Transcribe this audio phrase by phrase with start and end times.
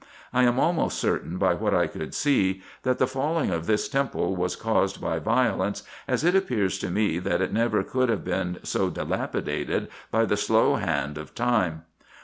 [0.33, 4.35] I am almost certain, by what I could see, that the falling of this temple
[4.35, 8.57] was caused by violence, as it appears to me that it never could have been
[8.63, 11.83] so dilapidated by the slow hand of time.